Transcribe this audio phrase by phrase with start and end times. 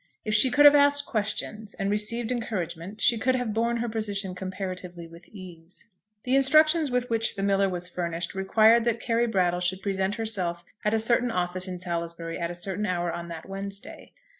[0.25, 4.33] If she could have asked questions, and received encouragement, she could have borne her position
[4.33, 5.91] comparatively with ease.
[6.23, 10.65] The instructions with which the miller was furnished required that Carry Brattle should present herself
[10.83, 14.11] at a certain office in Salisbury at a certain hour on that Wednesday.